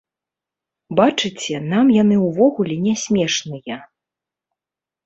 Бачыце, 0.99 1.55
нам 1.75 1.93
яны 2.01 2.15
ўвогуле 2.27 2.75
не 2.87 2.99
смешныя. 3.07 3.77